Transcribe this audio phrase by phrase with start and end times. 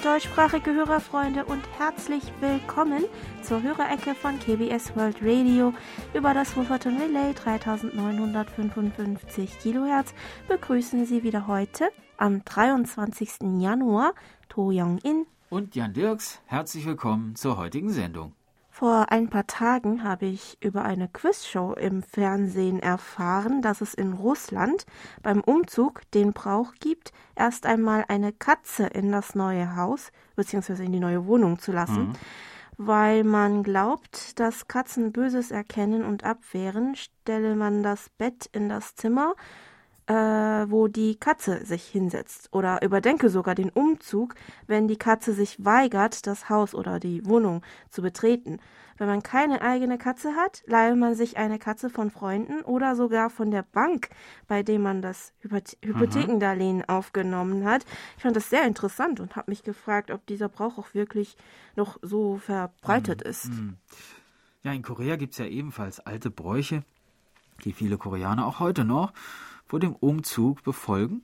[0.00, 3.04] deutschsprachige Hörerfreunde und herzlich willkommen
[3.42, 5.74] zur Hörerecke von KBS World Radio.
[6.14, 10.14] Über das Wolverton Relay 3955 Kilohertz
[10.46, 13.58] begrüßen Sie wieder heute am 23.
[13.58, 14.14] Januar
[14.48, 16.40] To Young-in und Jan Dirks.
[16.46, 18.37] Herzlich willkommen zur heutigen Sendung.
[18.78, 24.12] Vor ein paar Tagen habe ich über eine Quizshow im Fernsehen erfahren, dass es in
[24.12, 24.86] Russland
[25.20, 30.84] beim Umzug den Brauch gibt, erst einmal eine Katze in das neue Haus bzw.
[30.84, 32.10] in die neue Wohnung zu lassen.
[32.10, 32.12] Mhm.
[32.76, 38.94] Weil man glaubt, dass Katzen Böses erkennen und abwehren, stelle man das Bett in das
[38.94, 39.34] Zimmer,
[40.08, 40.14] äh,
[40.70, 42.48] wo die Katze sich hinsetzt.
[42.52, 44.34] Oder überdenke sogar den Umzug,
[44.66, 48.58] wenn die Katze sich weigert, das Haus oder die Wohnung zu betreten.
[48.96, 53.30] Wenn man keine eigene Katze hat, leihe man sich eine Katze von Freunden oder sogar
[53.30, 54.08] von der Bank,
[54.48, 57.84] bei dem man das Hypothekendarlehen aufgenommen hat.
[58.16, 61.36] Ich fand das sehr interessant und habe mich gefragt, ob dieser Brauch auch wirklich
[61.76, 63.30] noch so verbreitet mhm.
[63.30, 63.50] ist.
[63.50, 63.76] Mhm.
[64.64, 66.82] Ja, in Korea gibt es ja ebenfalls alte Bräuche,
[67.64, 69.12] die viele Koreaner auch heute noch
[69.68, 71.22] vor dem Umzug befolgen.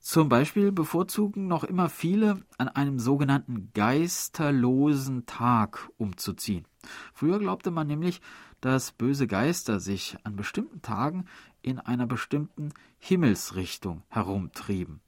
[0.00, 6.66] Zum Beispiel bevorzugen noch immer viele an einem sogenannten geisterlosen Tag umzuziehen.
[7.14, 8.20] Früher glaubte man nämlich,
[8.60, 11.24] dass böse Geister sich an bestimmten Tagen
[11.62, 15.00] in einer bestimmten Himmelsrichtung herumtrieben.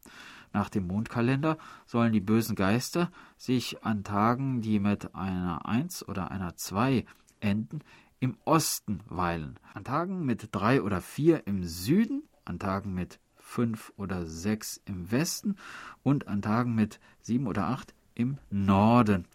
[0.54, 6.30] Nach dem Mondkalender sollen die bösen Geister sich an Tagen, die mit einer 1 oder
[6.30, 7.04] einer 2
[7.40, 7.80] enden,
[8.20, 13.92] im Osten weilen, an Tagen mit drei oder vier im Süden, an Tagen mit fünf
[13.96, 15.56] oder sechs im Westen
[16.02, 19.26] und an Tagen mit sieben oder acht im Norden.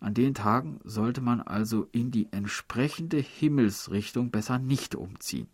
[0.00, 5.48] An den Tagen sollte man also in die entsprechende Himmelsrichtung besser nicht umziehen.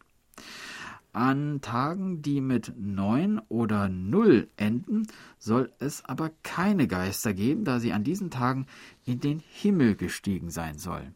[1.12, 5.06] An Tagen, die mit neun oder null enden,
[5.38, 8.66] soll es aber keine Geister geben, da sie an diesen Tagen
[9.04, 11.14] in den Himmel gestiegen sein sollen.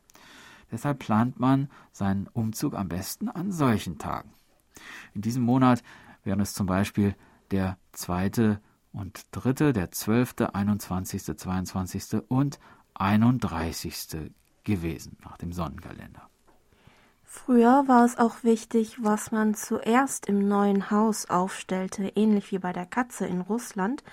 [0.73, 4.33] Deshalb plant man seinen Umzug am besten an solchen Tagen.
[5.15, 5.83] In diesem Monat
[6.25, 7.15] wären es zum Beispiel
[7.51, 8.61] der zweite
[8.93, 12.23] und dritte, der zwölfte, 21., 22.
[12.29, 12.59] und
[12.95, 14.31] 31.
[14.65, 16.29] gewesen nach dem Sonnenkalender.
[17.25, 22.75] Früher war es auch wichtig, was man zuerst im neuen Haus aufstellte, ähnlich wie bei
[22.75, 24.05] der Katze in Russland,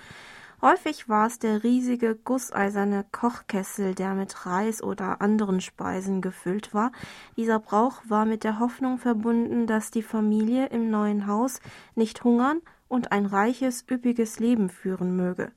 [0.62, 6.92] Häufig war es der riesige gusseiserne Kochkessel, der mit Reis oder anderen Speisen gefüllt war.
[7.38, 11.60] Dieser Brauch war mit der Hoffnung verbunden, dass die Familie im neuen Haus
[11.94, 15.50] nicht hungern und ein reiches, üppiges Leben führen möge.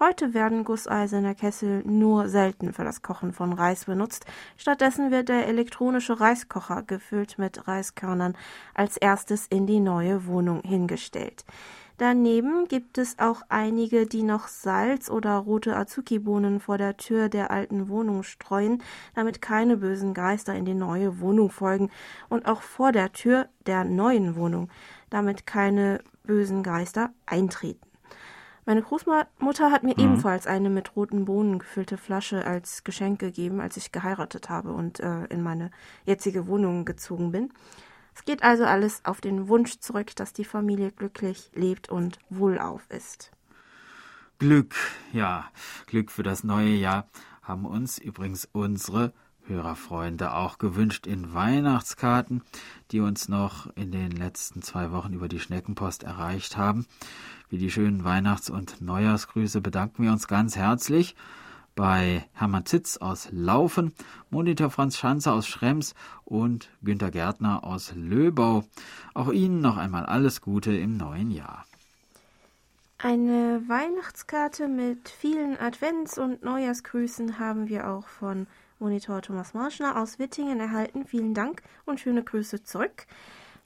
[0.00, 4.26] Heute werden gusseiserne Kessel nur selten für das Kochen von Reis benutzt.
[4.56, 8.36] Stattdessen wird der elektronische Reiskocher gefüllt mit Reiskörnern
[8.74, 11.44] als erstes in die neue Wohnung hingestellt.
[12.02, 17.52] Daneben gibt es auch einige, die noch Salz oder rote Azuki-Bohnen vor der Tür der
[17.52, 18.82] alten Wohnung streuen,
[19.14, 21.92] damit keine bösen Geister in die neue Wohnung folgen
[22.28, 24.68] und auch vor der Tür der neuen Wohnung,
[25.10, 27.86] damit keine bösen Geister eintreten.
[28.66, 30.02] Meine Großmutter hat mir mhm.
[30.02, 34.98] ebenfalls eine mit roten Bohnen gefüllte Flasche als Geschenk gegeben, als ich geheiratet habe und
[34.98, 35.70] äh, in meine
[36.04, 37.52] jetzige Wohnung gezogen bin.
[38.14, 42.88] Es geht also alles auf den Wunsch zurück, dass die Familie glücklich lebt und wohlauf
[42.90, 43.30] ist.
[44.38, 44.74] Glück,
[45.12, 45.48] ja,
[45.86, 47.08] Glück für das neue Jahr
[47.42, 49.12] haben uns übrigens unsere
[49.46, 52.42] Hörerfreunde auch gewünscht in Weihnachtskarten,
[52.90, 56.86] die uns noch in den letzten zwei Wochen über die Schneckenpost erreicht haben.
[57.48, 61.16] Wie die schönen Weihnachts- und Neujahrsgrüße bedanken wir uns ganz herzlich
[61.74, 63.92] bei Hermann Zitz aus Laufen,
[64.30, 65.94] Monitor Franz Schanzer aus Schrems
[66.24, 68.64] und Günter Gärtner aus Löbau.
[69.14, 71.64] Auch Ihnen noch einmal alles Gute im neuen Jahr.
[72.98, 78.46] Eine Weihnachtskarte mit vielen Advents- und Neujahrsgrüßen haben wir auch von
[78.78, 81.04] Monitor Thomas Marschner aus Wittingen erhalten.
[81.04, 83.06] Vielen Dank und schöne Grüße zurück.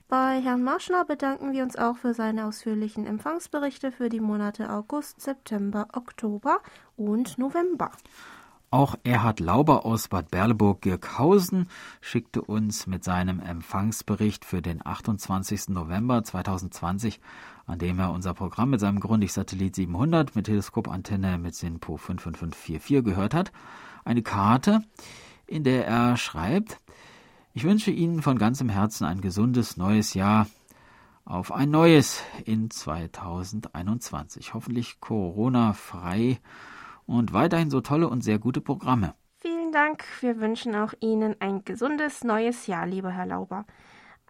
[0.08, 5.20] Bei Herrn Marschner bedanken wir uns auch für seine ausführlichen Empfangsberichte für die Monate August,
[5.20, 6.61] September, Oktober
[6.97, 7.91] und November.
[8.70, 11.69] Auch Erhard Lauber aus Bad Berleburg-Girkhausen
[12.00, 15.70] schickte uns mit seinem Empfangsbericht für den 28.
[15.70, 17.20] November 2020,
[17.67, 23.35] an dem er unser Programm mit seinem Grundig-Satellit 700 mit Teleskopantenne mit SINPO 55544 gehört
[23.35, 23.50] hat,
[24.05, 24.82] eine Karte,
[25.49, 26.81] in der er schreibt,
[27.56, 30.47] ich wünsche Ihnen von ganzem Herzen ein gesundes neues Jahr
[31.25, 34.53] auf ein neues in 2021.
[34.53, 36.38] Hoffentlich Corona-frei
[37.06, 39.14] und weiterhin so tolle und sehr gute Programme.
[39.38, 40.05] Vielen Dank.
[40.20, 43.64] Wir wünschen auch Ihnen ein gesundes neues Jahr, lieber Herr Lauber.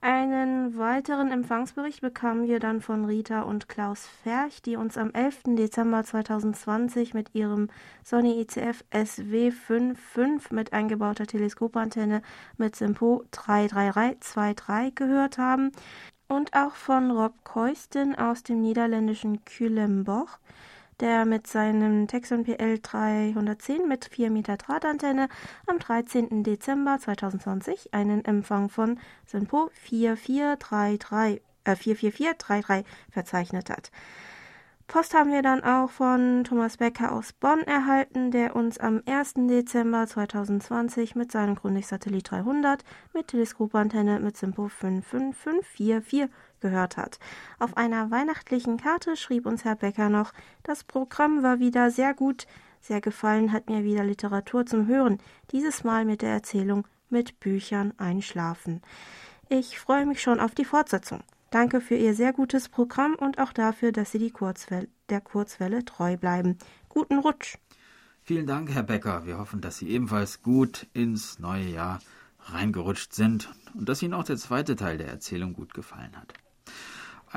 [0.08, 5.56] Einen weiteren Empfangsbericht bekamen wir dann von Rita und Klaus Ferch, die uns am 11.
[5.56, 7.70] Dezember 2020 mit ihrem
[8.04, 12.22] Sony ICF SW55 mit eingebauter Teleskopantenne
[12.56, 15.72] mit Simpo 33323 gehört haben
[16.28, 20.38] und auch von Rob Keusten aus dem niederländischen Culemborg,
[21.00, 25.28] der mit seinem Texon PL 310 mit 4 Meter Drahtantenne
[25.66, 26.42] am 13.
[26.42, 33.90] Dezember 2020 einen Empfang von SINPO 4433, äh, 44433 verzeichnet hat.
[34.88, 39.48] Post haben wir dann auch von Thomas Becker aus Bonn erhalten, der uns am 1.
[39.48, 46.28] Dezember 2020 mit seinem Grundig-Satellit 300 mit Teleskopantenne mit Simpo 55544
[46.60, 47.18] gehört hat.
[47.58, 50.32] Auf einer weihnachtlichen Karte schrieb uns Herr Becker noch,
[50.62, 52.46] das Programm war wieder sehr gut,
[52.80, 55.18] sehr gefallen hat mir wieder Literatur zum Hören,
[55.52, 58.82] dieses Mal mit der Erzählung mit Büchern einschlafen.
[59.48, 61.22] Ich freue mich schon auf die Fortsetzung.
[61.50, 66.16] Danke für Ihr sehr gutes Programm und auch dafür, dass Sie Kurzwelle, der Kurzwelle treu
[66.16, 66.58] bleiben.
[66.88, 67.56] Guten Rutsch.
[68.22, 69.24] Vielen Dank, Herr Becker.
[69.24, 72.00] Wir hoffen, dass Sie ebenfalls gut ins neue Jahr
[72.40, 76.34] reingerutscht sind und dass Ihnen auch der zweite Teil der Erzählung gut gefallen hat.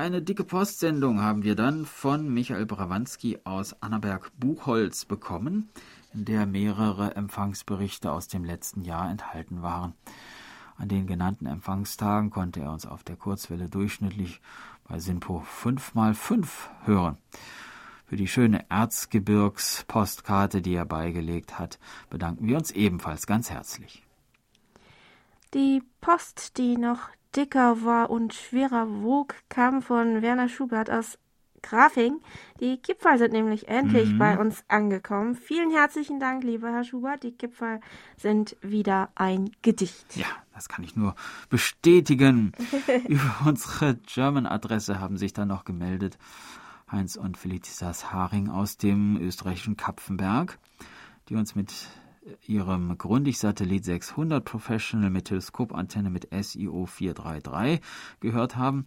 [0.00, 5.68] Eine dicke Postsendung haben wir dann von Michael Brawanski aus Annaberg-Buchholz bekommen,
[6.14, 9.92] in der mehrere Empfangsberichte aus dem letzten Jahr enthalten waren.
[10.78, 14.40] An den genannten Empfangstagen konnte er uns auf der Kurzwelle durchschnittlich
[14.88, 17.18] bei Sinpo 5 mal 5 hören.
[18.06, 24.02] Für die schöne Erzgebirgspostkarte, die er beigelegt hat, bedanken wir uns ebenfalls ganz herzlich.
[25.52, 31.18] Die Post, die noch dicker war und schwerer wog, kam von Werner Schubert aus
[31.62, 32.20] Grafing.
[32.60, 34.18] Die Kipferl sind nämlich endlich mhm.
[34.18, 35.34] bei uns angekommen.
[35.34, 37.22] Vielen herzlichen Dank, lieber Herr Schubert.
[37.22, 37.80] Die Kipferl
[38.16, 40.16] sind wieder ein Gedicht.
[40.16, 41.14] Ja, das kann ich nur
[41.48, 42.52] bestätigen.
[43.08, 46.18] Über unsere German-Adresse haben sich dann noch gemeldet
[46.90, 50.58] Heinz und Felicitas Haring aus dem österreichischen Kapfenberg,
[51.28, 51.72] die uns mit
[52.46, 57.80] ihrem Grundig-Satellit 600 Professional mit Teleskopantenne mit SIO 433
[58.20, 58.86] gehört haben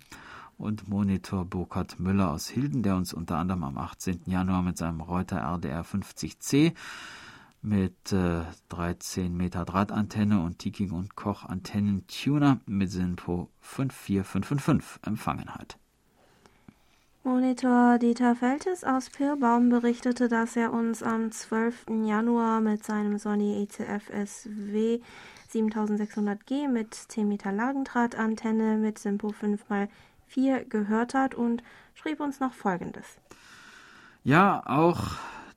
[0.57, 4.21] und Monitor Burkhard Müller aus Hilden, der uns unter anderem am 18.
[4.25, 6.73] Januar mit seinem Reuter RDR 50C
[7.61, 15.77] mit äh, 13 Meter Drahtantenne und Tiking und Koch Antennentuner mit SINPO 54555 empfangen hat.
[17.25, 21.85] Monitor Dieter Feltes aus Pirbaum berichtete, dass er uns am 12.
[22.03, 24.99] Januar mit seinem Sony ECF SW
[25.49, 29.93] 7600G mit 10 Meter Lagendrahtantenne mit SINPO 5 x
[30.27, 33.05] 4 gehört hat und schrieb uns noch Folgendes.
[34.25, 35.11] Ja, auch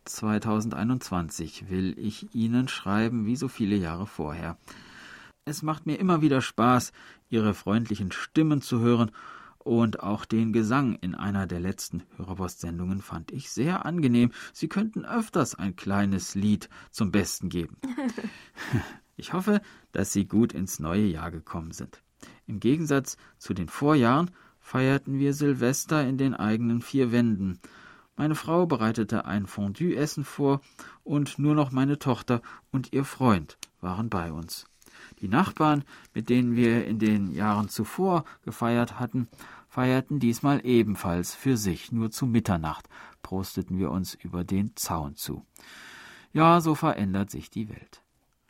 [0.05, 4.57] 2021 will ich Ihnen schreiben, wie so viele Jahre vorher.
[5.45, 6.93] Es macht mir immer wieder Spaß,
[7.29, 9.11] Ihre freundlichen Stimmen zu hören
[9.67, 14.31] und auch den Gesang in einer der letzten Hörerpostsendungen fand ich sehr angenehm.
[14.53, 17.77] Sie könnten öfters ein kleines Lied zum Besten geben.
[19.19, 22.03] Ich hoffe, dass Sie gut ins neue Jahr gekommen sind.
[22.47, 24.31] Im Gegensatz zu den Vorjahren
[24.61, 27.59] feierten wir Silvester in den eigenen vier Wänden.
[28.17, 30.61] Meine Frau bereitete ein Fondue-Essen vor
[31.03, 34.67] und nur noch meine Tochter und ihr Freund waren bei uns.
[35.21, 39.29] Die Nachbarn, mit denen wir in den Jahren zuvor gefeiert hatten,
[39.77, 42.89] feierten diesmal ebenfalls für sich, nur zu Mitternacht
[43.23, 45.45] prosteten wir uns über den Zaun zu.
[46.33, 48.01] Ja, so verändert sich die Welt.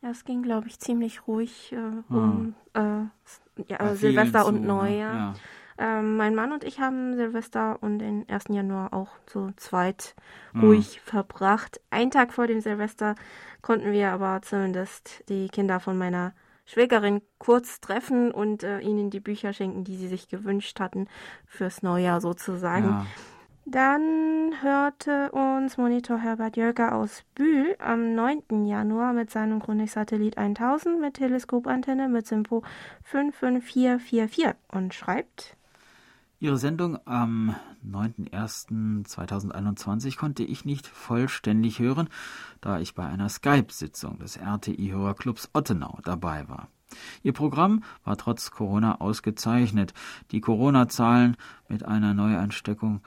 [0.02, 3.10] Ja, es ging, glaube ich, ziemlich ruhig äh, um hm.
[3.58, 5.14] äh, ja, Silvester und Neujahr.
[5.14, 5.34] Ja.
[5.78, 8.44] Ähm, mein Mann und ich haben Silvester und den 1.
[8.50, 10.14] Januar auch zu zweit
[10.52, 10.60] mhm.
[10.60, 11.80] ruhig verbracht.
[11.90, 13.16] Einen Tag vor dem Silvester
[13.62, 16.34] konnten wir aber zumindest die Kinder von meiner
[16.66, 21.08] Schwägerin kurz treffen und äh, ihnen die Bücher schenken, die sie sich gewünscht hatten,
[21.46, 22.88] fürs Neujahr sozusagen.
[22.88, 23.06] Ja.
[23.68, 28.64] Dann hörte uns Monitor Herbert Jölker aus Bühl am 9.
[28.64, 32.62] Januar mit seinem Grundig-Satellit 1000 mit Teleskopantenne mit Simpo
[33.02, 35.56] 55444 und schreibt
[36.38, 42.10] Ihre Sendung am 9.01.2021 konnte ich nicht vollständig hören,
[42.60, 46.68] da ich bei einer Skype-Sitzung des RTI-Hörerclubs Ottenau dabei war.
[47.22, 49.94] Ihr Programm war trotz Corona ausgezeichnet.
[50.30, 51.38] Die Corona-Zahlen
[51.68, 53.00] mit einer Neuansteckung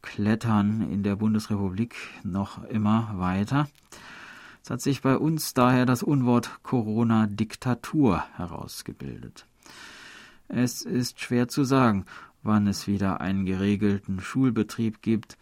[0.00, 3.68] klettern in der Bundesrepublik noch immer weiter.
[4.62, 9.44] Es hat sich bei uns daher das Unwort Corona-Diktatur herausgebildet.
[10.46, 12.04] Es ist schwer zu sagen,
[12.46, 15.36] wann es wieder einen geregelten Schulbetrieb gibt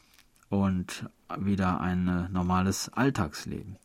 [0.48, 1.08] und
[1.38, 3.76] wieder ein äh, normales Alltagsleben.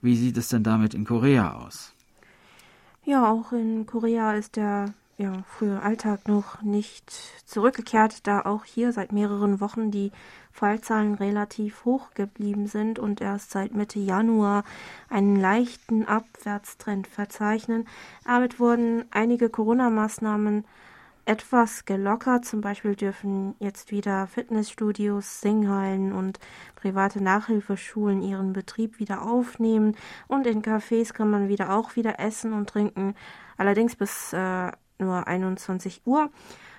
[0.00, 1.92] Wie sieht es denn damit in Korea aus?
[3.04, 7.10] Ja, auch in Korea ist der ja, frühe Alltag noch nicht
[7.46, 10.12] zurückgekehrt, da auch hier seit mehreren Wochen die
[10.52, 14.64] Fallzahlen relativ hoch geblieben sind und erst seit Mitte Januar
[15.08, 17.86] einen leichten Abwärtstrend verzeichnen.
[18.24, 20.64] Damit wurden einige Corona-Maßnahmen
[21.26, 22.44] etwas gelockert.
[22.44, 26.38] Zum Beispiel dürfen jetzt wieder Fitnessstudios, Singhallen und
[26.76, 29.96] private Nachhilfeschulen ihren Betrieb wieder aufnehmen
[30.28, 33.14] und in Cafés kann man wieder auch wieder essen und trinken.
[33.58, 36.30] Allerdings bis äh, nur 21 Uhr.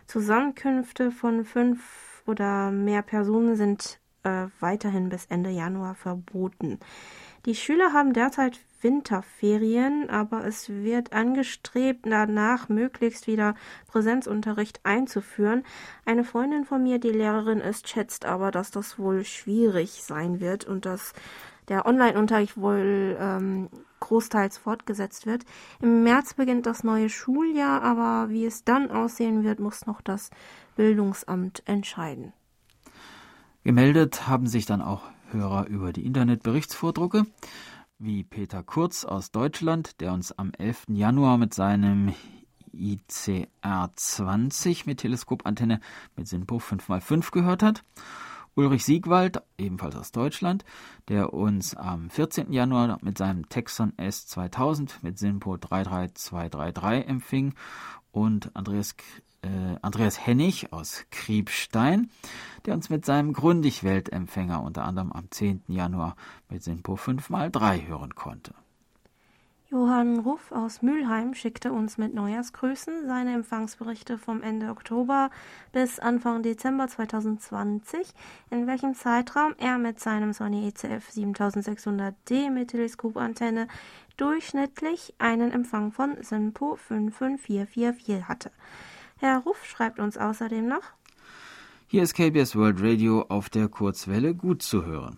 [0.07, 6.79] Zusammenkünfte von fünf oder mehr Personen sind äh, weiterhin bis Ende Januar verboten.
[7.45, 13.55] Die Schüler haben derzeit Winterferien, aber es wird angestrebt, danach möglichst wieder
[13.87, 15.63] Präsenzunterricht einzuführen.
[16.05, 20.65] Eine Freundin von mir, die Lehrerin ist, schätzt aber, dass das wohl schwierig sein wird
[20.65, 21.13] und dass
[21.67, 23.69] der Online-Unterricht wohl ähm,
[23.99, 25.43] großteils fortgesetzt wird.
[25.81, 30.29] Im März beginnt das neue Schuljahr, aber wie es dann aussehen wird, muss noch das
[30.75, 32.33] Bildungsamt entscheiden.
[33.63, 37.25] Gemeldet haben sich dann auch Hörer über die Internetberichtsvordrucke,
[37.99, 40.85] wie Peter Kurz aus Deutschland, der uns am 11.
[40.89, 42.13] Januar mit seinem
[42.71, 45.79] ICR 20 mit Teleskopantenne
[46.15, 47.83] mit SINPO 5x5 gehört hat.
[48.53, 50.63] Ulrich Siegwald, ebenfalls aus Deutschland,
[51.09, 52.51] der uns am 14.
[52.51, 57.53] Januar mit seinem Texon S2000 mit SINPO 33233 empfing
[58.11, 58.95] und Andreas,
[59.41, 59.47] äh,
[59.81, 62.09] Andreas Hennig aus Kriebstein,
[62.65, 65.63] der uns mit seinem Grundig-Weltempfänger unter anderem am 10.
[65.67, 66.15] Januar
[66.49, 68.53] mit SINPO 5x3 hören konnte.
[69.69, 75.29] Johann Ruff aus Mülheim schickte uns mit Neujahrsgrüßen seine Empfangsberichte vom Ende Oktober
[75.73, 78.13] bis Anfang Dezember 2020,
[78.49, 83.67] in welchem Zeitraum er mit seinem Sony ECF 7600D mit Teleskopantenne
[84.15, 88.51] durchschnittlich einen Empfang von SINPO 55444 hatte.
[89.19, 90.83] Herr Ruff schreibt uns außerdem noch:
[91.87, 95.17] Hier ist KBS World Radio auf der Kurzwelle gut zu hören.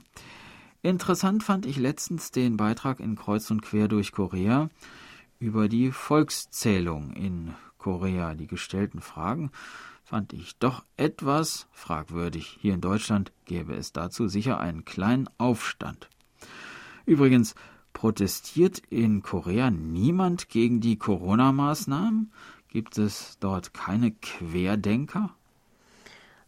[0.82, 4.70] Interessant fand ich letztens den Beitrag in Kreuz und Quer durch Korea
[5.38, 8.36] über die Volkszählung in Korea.
[8.36, 9.52] Die gestellten Fragen
[10.06, 12.58] fand ich doch etwas fragwürdig.
[12.62, 16.10] Hier in Deutschland gäbe es dazu sicher einen kleinen Aufstand.
[17.06, 17.56] Übrigens
[17.92, 22.32] protestiert in Korea niemand gegen die Corona-Maßnahmen?
[22.70, 25.32] Gibt es dort keine Querdenker?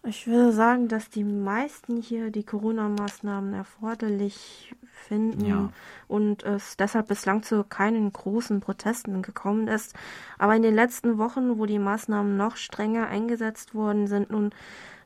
[0.04, 5.70] Ich würde sagen, dass die meisten hier die Corona-Maßnahmen erforderlich finden ja.
[6.08, 9.96] und es deshalb bislang zu keinen großen Protesten gekommen ist.
[10.40, 14.52] Aber in den letzten Wochen, wo die Maßnahmen noch strenger eingesetzt wurden, sind nun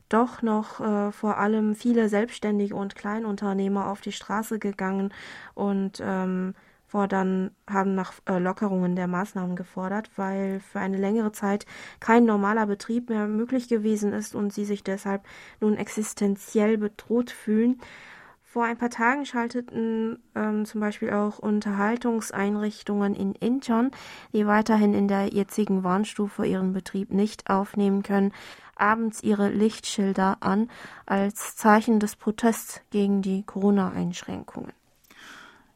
[0.08, 5.12] doch noch äh, vor allem viele Selbstständige und Kleinunternehmer auf die Straße gegangen
[5.54, 6.54] und ähm,
[6.86, 11.66] fordern, haben nach äh, Lockerungen der Maßnahmen gefordert, weil für eine längere Zeit
[12.00, 15.22] kein normaler Betrieb mehr möglich gewesen ist und sie sich deshalb
[15.60, 17.80] nun existenziell bedroht fühlen.
[18.56, 23.90] Vor ein paar Tagen schalteten ähm, zum Beispiel auch Unterhaltungseinrichtungen in Incheon,
[24.32, 28.32] die weiterhin in der jetzigen Warnstufe ihren Betrieb nicht aufnehmen können,
[28.74, 30.70] abends ihre Lichtschilder an
[31.04, 34.72] als Zeichen des Protests gegen die Corona-Einschränkungen.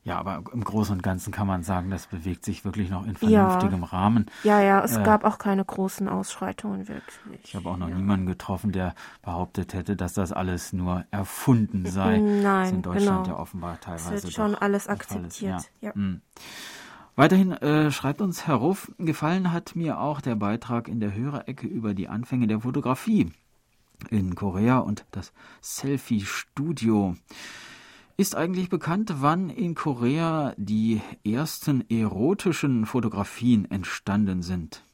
[0.03, 3.17] Ja, aber im Großen und Ganzen kann man sagen, das bewegt sich wirklich noch in
[3.17, 3.87] vernünftigem ja.
[3.87, 4.27] Rahmen.
[4.45, 7.41] Ja, ja, es äh, gab auch keine großen Ausschreitungen wirklich.
[7.45, 7.95] Ich habe auch noch ja.
[7.95, 12.19] niemanden getroffen, der behauptet hätte, dass das alles nur erfunden sei.
[12.19, 13.37] Nein, das in Deutschland genau.
[13.37, 14.15] ja offenbar teilweise.
[14.15, 15.71] Es wird schon alles akzeptiert.
[15.83, 15.93] Ja.
[15.95, 16.23] Mhm.
[17.17, 21.67] Weiterhin äh, schreibt uns Herr Ruff, gefallen hat mir auch der Beitrag in der Hörerecke
[21.67, 23.31] über die Anfänge der Fotografie
[24.09, 27.17] in Korea und das Selfie-Studio.
[28.21, 34.85] Ist eigentlich bekannt, wann in Korea die ersten erotischen Fotografien entstanden sind?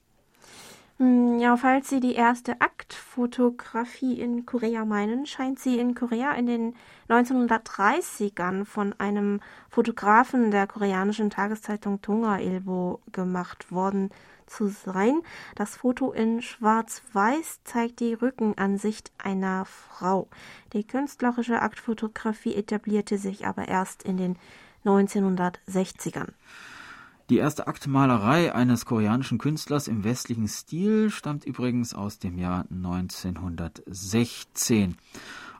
[0.99, 6.47] Hm, ja, falls Sie die erste Aktfotografie in Korea meinen, scheint sie in Korea in
[6.47, 6.75] den
[7.09, 9.41] 1930ern von einem
[9.71, 14.11] Fotografen der koreanischen Tageszeitung Tonga Ilbo gemacht worden
[14.47, 15.21] zu sein.
[15.55, 20.29] Das Foto in Schwarz-Weiß zeigt die Rückenansicht einer Frau.
[20.73, 24.39] Die künstlerische Aktfotografie etablierte sich aber erst in den
[24.85, 26.29] 1960ern.
[27.29, 34.97] Die erste Aktmalerei eines koreanischen Künstlers im westlichen Stil stammt übrigens aus dem Jahr 1916.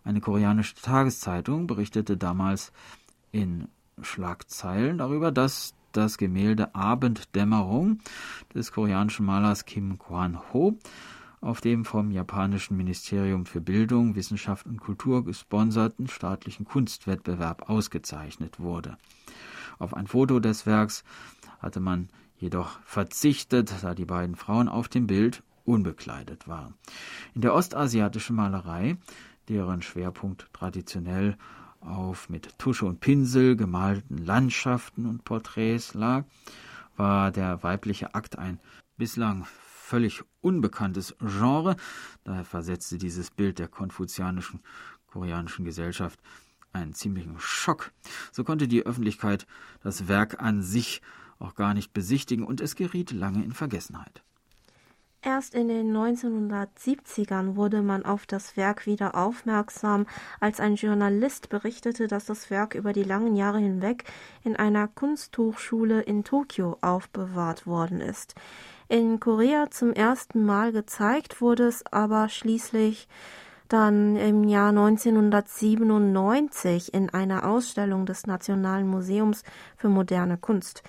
[0.05, 2.71] Eine koreanische Tageszeitung berichtete damals
[3.33, 3.67] in
[4.01, 7.99] Schlagzeilen darüber, dass das Gemälde Abenddämmerung
[8.55, 10.79] des koreanischen Malers Kim Kwan-ho
[11.41, 18.97] auf dem vom japanischen Ministerium für Bildung, Wissenschaft und Kultur gesponserten staatlichen Kunstwettbewerb ausgezeichnet wurde.
[19.79, 21.05] Auf ein Foto des Werks
[21.61, 26.75] hatte man jedoch verzichtet, da die beiden Frauen auf dem Bild unbekleidet waren.
[27.35, 28.97] In der ostasiatischen Malerei,
[29.49, 31.37] deren Schwerpunkt traditionell
[31.87, 36.25] auf mit Tusche und Pinsel gemalten Landschaften und Porträts lag,
[36.97, 38.61] war der weibliche Akt ein
[38.97, 41.77] bislang völlig unbekanntes Genre.
[42.25, 44.61] Daher versetzte dieses Bild der konfuzianischen
[45.07, 46.21] koreanischen Gesellschaft
[46.73, 47.93] einen ziemlichen Schock.
[48.33, 49.47] So konnte die Öffentlichkeit
[49.83, 51.03] das Werk an sich
[51.39, 54.23] auch gar nicht besichtigen und es geriet lange in Vergessenheit.
[55.27, 60.07] Erst in den 1970ern wurde man auf das Werk wieder aufmerksam,
[60.39, 64.05] als ein Journalist berichtete, dass das Werk über die langen Jahre hinweg
[64.45, 68.37] in einer Kunsthochschule in Tokio aufbewahrt worden ist.
[68.87, 73.09] In Korea zum ersten Mal gezeigt wurde es aber schließlich
[73.67, 79.43] dann im Jahr 1997 in einer Ausstellung des Nationalen Museums
[79.77, 80.85] für moderne Kunst.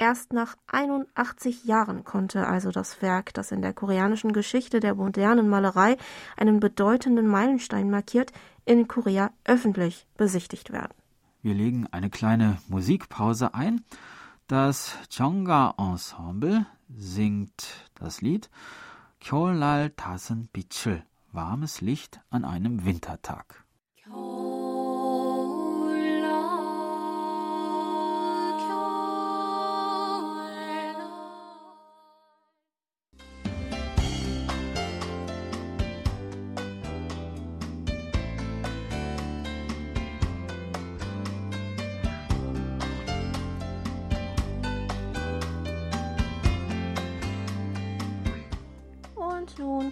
[0.00, 5.48] Erst nach 81 Jahren konnte also das Werk, das in der koreanischen Geschichte der modernen
[5.48, 5.96] Malerei
[6.36, 8.30] einen bedeutenden Meilenstein markiert,
[8.64, 10.94] in Korea öffentlich besichtigt werden.
[11.42, 13.84] Wir legen eine kleine Musikpause ein.
[14.46, 18.50] Das Chonga Ensemble singt das Lied
[19.20, 21.02] Kyolal Tasen Bichel,
[21.32, 23.64] warmes Licht an einem Wintertag.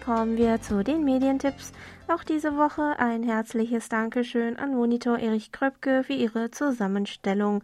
[0.07, 1.73] Kommen wir zu den Medientipps.
[2.07, 7.61] Auch diese Woche ein herzliches Dankeschön an Monitor Erich Kröpke für ihre Zusammenstellung.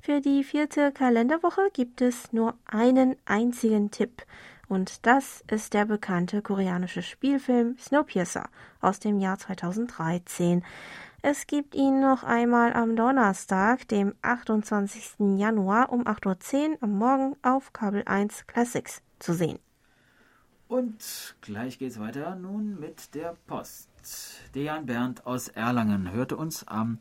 [0.00, 4.22] Für die vierte Kalenderwoche gibt es nur einen einzigen Tipp.
[4.68, 8.48] Und das ist der bekannte koreanische Spielfilm Snowpiercer
[8.80, 10.64] aus dem Jahr 2013.
[11.20, 15.36] Es gibt ihn noch einmal am Donnerstag, dem 28.
[15.36, 19.58] Januar um 8.10 Uhr am Morgen auf Kabel 1 Classics zu sehen.
[20.72, 23.90] Und gleich geht's weiter nun mit der Post.
[24.54, 26.98] Dejan Berndt aus Erlangen hörte uns am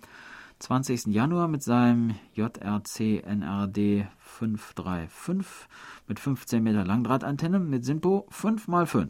[0.59, 1.05] 20.
[1.05, 5.69] Januar mit seinem JRC NRD 535
[6.05, 9.07] mit 15 Meter Langdrahtantenne mit SINPO 5x5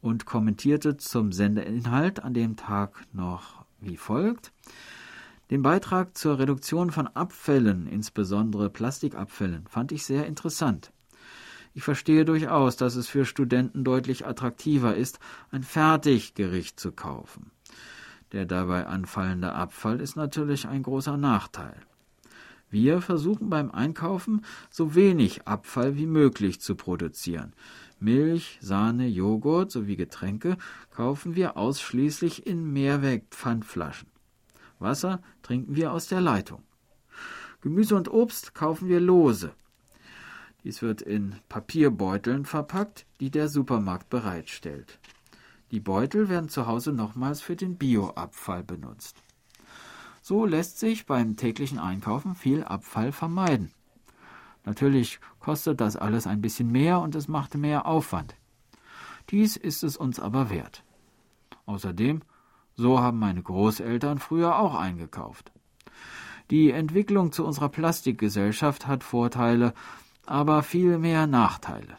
[0.00, 4.50] und kommentierte zum Sendeinhalt an dem Tag noch wie folgt.
[5.50, 10.90] Den Beitrag zur Reduktion von Abfällen, insbesondere Plastikabfällen, fand ich sehr interessant.
[11.78, 15.20] Ich verstehe durchaus, dass es für Studenten deutlich attraktiver ist,
[15.52, 17.52] ein Fertiggericht zu kaufen.
[18.32, 21.76] Der dabei anfallende Abfall ist natürlich ein großer Nachteil.
[22.68, 27.52] Wir versuchen beim Einkaufen so wenig Abfall wie möglich zu produzieren.
[28.00, 30.56] Milch, Sahne, Joghurt sowie Getränke
[30.90, 34.08] kaufen wir ausschließlich in Mehrwegpfandflaschen.
[34.80, 36.64] Wasser trinken wir aus der Leitung.
[37.60, 39.52] Gemüse und Obst kaufen wir lose.
[40.68, 44.98] Dies wird in Papierbeuteln verpackt, die der Supermarkt bereitstellt.
[45.70, 49.16] Die Beutel werden zu Hause nochmals für den Bioabfall benutzt.
[50.20, 53.70] So lässt sich beim täglichen Einkaufen viel Abfall vermeiden.
[54.66, 58.34] Natürlich kostet das alles ein bisschen mehr und es macht mehr Aufwand.
[59.30, 60.84] Dies ist es uns aber wert.
[61.64, 62.20] Außerdem,
[62.74, 65.50] so haben meine Großeltern früher auch eingekauft.
[66.50, 69.72] Die Entwicklung zu unserer Plastikgesellschaft hat Vorteile,
[70.28, 71.96] aber viel mehr Nachteile.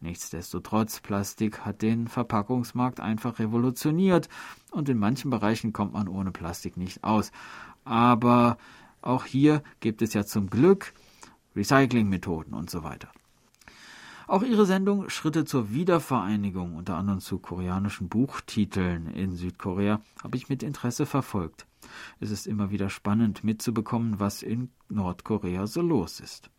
[0.00, 4.28] Nichtsdestotrotz, Plastik hat den Verpackungsmarkt einfach revolutioniert
[4.70, 7.32] und in manchen Bereichen kommt man ohne Plastik nicht aus.
[7.84, 8.58] Aber
[9.02, 10.92] auch hier gibt es ja zum Glück
[11.56, 13.08] Recyclingmethoden und so weiter.
[14.26, 20.48] Auch ihre Sendung Schritte zur Wiedervereinigung, unter anderem zu koreanischen Buchtiteln in Südkorea, habe ich
[20.48, 21.66] mit Interesse verfolgt.
[22.20, 26.50] Es ist immer wieder spannend mitzubekommen, was in Nordkorea so los ist.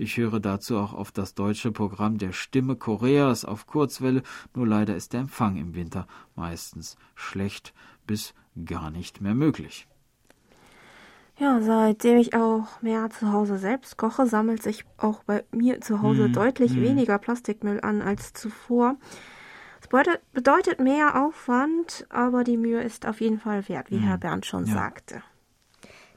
[0.00, 4.22] Ich höre dazu auch auf das deutsche Programm der Stimme Koreas auf Kurzwelle,
[4.54, 7.74] nur leider ist der Empfang im Winter meistens schlecht
[8.06, 8.32] bis
[8.64, 9.86] gar nicht mehr möglich.
[11.36, 16.00] Ja, seitdem ich auch mehr zu Hause selbst koche, sammelt sich auch bei mir zu
[16.00, 16.80] Hause hm, deutlich hm.
[16.80, 18.96] weniger Plastikmüll an als zuvor.
[19.82, 19.88] Es
[20.32, 24.04] bedeutet mehr Aufwand, aber die Mühe ist auf jeden Fall wert, wie hm.
[24.04, 24.72] Herr Bernd schon ja.
[24.72, 25.22] sagte.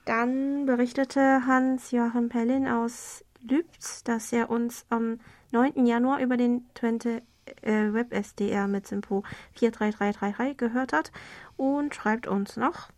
[0.05, 5.19] Dann berichtete Hans-Joachim Pellin aus Lübz, dass er uns am
[5.51, 5.85] 9.
[5.85, 7.21] Januar über den Twente
[7.61, 9.23] äh, Web SDR mit Simpo
[9.55, 11.11] 43333 gehört hat
[11.57, 12.89] und schreibt uns noch.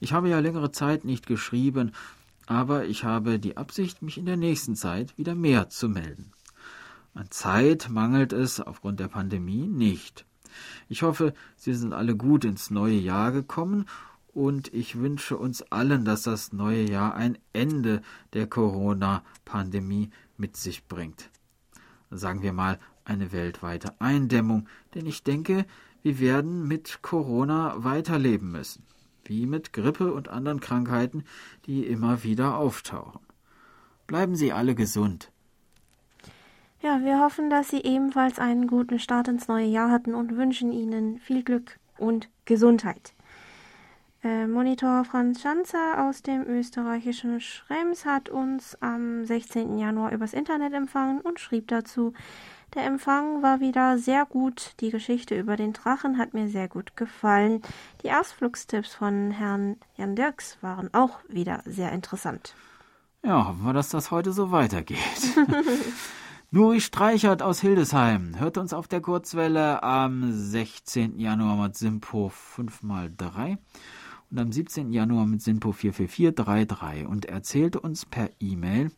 [0.00, 1.92] Ich habe ja längere Zeit nicht geschrieben,
[2.46, 6.32] aber ich habe die Absicht, mich in der nächsten Zeit wieder mehr zu melden.
[7.14, 10.24] An Zeit mangelt es aufgrund der Pandemie nicht.
[10.88, 13.86] Ich hoffe, Sie sind alle gut ins neue Jahr gekommen
[14.38, 18.02] und ich wünsche uns allen, dass das neue Jahr ein Ende
[18.34, 21.28] der Corona-Pandemie mit sich bringt.
[22.12, 25.66] Sagen wir mal eine weltweite Eindämmung, denn ich denke,
[26.04, 28.84] wir werden mit Corona weiterleben müssen,
[29.24, 31.24] wie mit Grippe und anderen Krankheiten,
[31.66, 33.20] die immer wieder auftauchen.
[34.06, 35.32] Bleiben Sie alle gesund.
[36.80, 40.70] Ja, wir hoffen, dass Sie ebenfalls einen guten Start ins neue Jahr hatten und wünschen
[40.70, 43.14] Ihnen viel Glück und Gesundheit.
[44.24, 49.78] Äh, Monitor Franz Schanzer aus dem österreichischen Schrems hat uns am 16.
[49.78, 52.14] Januar übers Internet empfangen und schrieb dazu,
[52.74, 54.72] der Empfang war wieder sehr gut.
[54.80, 57.62] Die Geschichte über den Drachen hat mir sehr gut gefallen.
[58.02, 62.54] Die Ausflugstipps von Herrn Jan Dirks waren auch wieder sehr interessant.
[63.24, 64.98] Ja, hoffen wir, dass das heute so weitergeht.
[66.50, 71.18] Nuri Streichert aus Hildesheim hört uns auf der Kurzwelle am 16.
[71.18, 73.58] Januar mit Simpo 5x3
[74.30, 74.92] und am 17.
[74.92, 78.90] Januar mit Simpo 44433 und erzählte uns per E-Mail,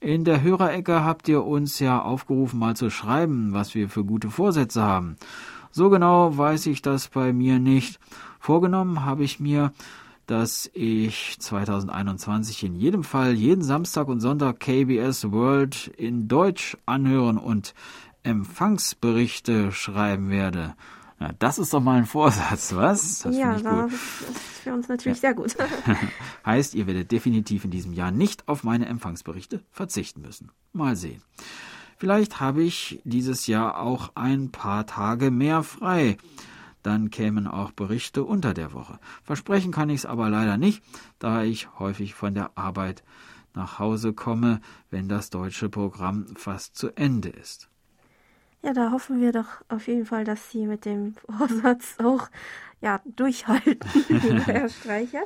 [0.00, 4.28] in der Hörerecke habt ihr uns ja aufgerufen, mal zu schreiben, was wir für gute
[4.28, 5.16] Vorsätze haben.
[5.70, 7.98] So genau weiß ich das bei mir nicht.
[8.38, 9.72] Vorgenommen habe ich mir,
[10.26, 17.38] dass ich 2021 in jedem Fall jeden Samstag und Sonntag KBS World in Deutsch anhören
[17.38, 17.74] und
[18.24, 20.74] Empfangsberichte schreiben werde.
[21.20, 23.20] Ja, das ist doch mal ein Vorsatz, was?
[23.20, 23.98] Das ja, das ist
[24.62, 25.20] für uns natürlich ja.
[25.20, 25.56] sehr gut.
[26.46, 30.50] heißt, ihr werdet definitiv in diesem Jahr nicht auf meine Empfangsberichte verzichten müssen.
[30.72, 31.22] Mal sehen.
[31.96, 36.16] Vielleicht habe ich dieses Jahr auch ein paar Tage mehr frei
[36.84, 39.00] dann kämen auch Berichte unter der Woche.
[39.24, 40.84] Versprechen kann ich es aber leider nicht,
[41.18, 43.02] da ich häufig von der Arbeit
[43.54, 47.70] nach Hause komme, wenn das deutsche Programm fast zu Ende ist.
[48.64, 52.28] Ja, da hoffen wir doch auf jeden Fall, dass Sie mit dem Vorsatz auch
[52.80, 53.78] ja, durchhalten,
[54.46, 55.22] Herr Streicher.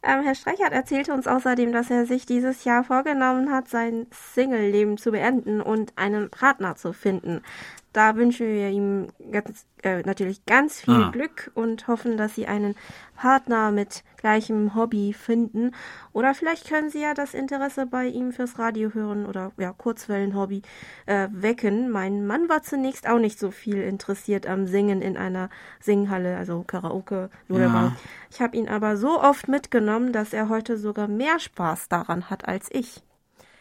[0.00, 4.96] Ähm, Herr Streichert erzählte uns außerdem, dass er sich dieses Jahr vorgenommen hat, sein Single-Leben
[4.96, 7.42] zu beenden und einen Partner zu finden.
[7.92, 11.10] Da wünschen wir ihm ganz, äh, natürlich ganz viel ah.
[11.10, 12.74] Glück und hoffen, dass Sie einen
[13.16, 15.72] Partner mit gleichem Hobby finden.
[16.12, 20.62] Oder vielleicht können Sie ja das Interesse bei ihm fürs Radio hören oder ja, Kurzwellen-Hobby
[21.06, 21.90] äh, wecken.
[21.90, 25.48] Mein Mann war zunächst auch nicht so viel interessiert am Singen in einer
[25.80, 27.30] Singhalle, also Karaoke.
[27.48, 27.96] Ja.
[28.30, 32.46] Ich habe ihn aber so oft mitgenommen, dass er heute sogar mehr Spaß daran hat
[32.46, 33.02] als ich.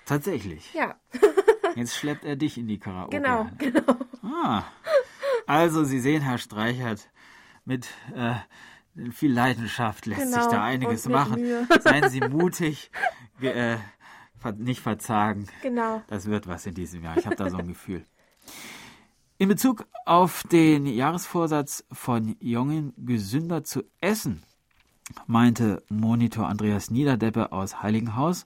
[0.06, 0.74] Tatsächlich.
[0.74, 0.96] Ja.
[1.78, 3.16] Jetzt schleppt er dich in die Karaoke.
[3.16, 3.96] Genau, genau.
[4.24, 4.64] Ah.
[5.46, 7.10] Also, Sie sehen, Herr Streichert,
[7.66, 8.36] mit äh,
[9.12, 11.42] viel Leidenschaft lässt genau, sich da einiges machen.
[11.42, 11.68] Mühe.
[11.82, 12.92] Seien Sie mutig,
[13.42, 13.78] äh,
[14.58, 15.48] nicht verzagen.
[15.62, 16.02] Genau.
[16.08, 17.18] Das wird was in diesem Jahr.
[17.18, 18.06] Ich habe da so ein Gefühl.
[19.38, 24.42] In Bezug auf den Jahresvorsatz von Jungen gesünder zu essen,
[25.28, 28.46] meinte Monitor Andreas Niederdeppe aus Heiligenhaus,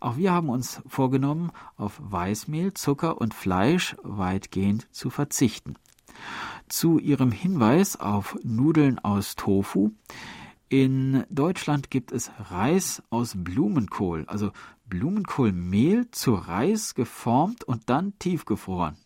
[0.00, 5.74] auch wir haben uns vorgenommen, auf Weißmehl, Zucker und Fleisch weitgehend zu verzichten.
[6.68, 9.92] Zu Ihrem Hinweis auf Nudeln aus Tofu.
[10.68, 14.50] In Deutschland gibt es Reis aus Blumenkohl, also
[14.86, 18.96] Blumenkohlmehl zu Reis geformt und dann tiefgefroren.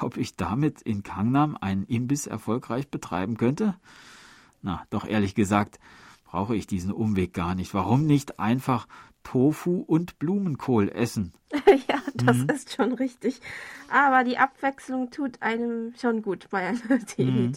[0.00, 3.76] Ob ich damit in Kangnam einen Imbiss erfolgreich betreiben könnte?
[4.62, 5.78] Na, doch ehrlich gesagt,
[6.24, 7.72] brauche ich diesen Umweg gar nicht.
[7.72, 8.88] Warum nicht einfach
[9.26, 11.32] Tofu und Blumenkohl essen.
[11.88, 12.48] ja, das mhm.
[12.48, 13.40] ist schon richtig.
[13.90, 17.26] Aber die Abwechslung tut einem schon gut bei einer Diät.
[17.26, 17.52] Mhm.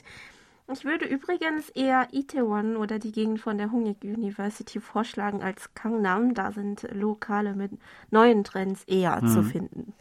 [0.71, 6.33] Ich würde übrigens eher Itaewon oder die Gegend von der Hungik University vorschlagen als Gangnam.
[6.33, 7.71] Da sind Lokale mit
[8.09, 9.27] neuen Trends eher mhm.
[9.27, 9.93] zu finden.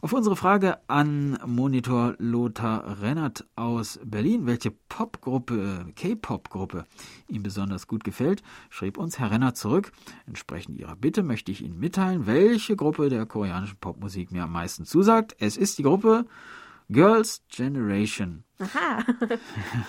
[0.00, 6.84] Auf unsere Frage an Monitor Lothar Rennert aus Berlin, welche Popgruppe, K-Pop-Gruppe
[7.26, 9.90] ihm besonders gut gefällt, schrieb uns Herr Rennert zurück.
[10.26, 14.84] Entsprechend Ihrer Bitte möchte ich Ihnen mitteilen, welche Gruppe der koreanischen Popmusik mir am meisten
[14.84, 15.34] zusagt.
[15.40, 16.26] Es ist die Gruppe
[16.88, 18.44] Girls Generation.
[18.60, 19.04] Aha.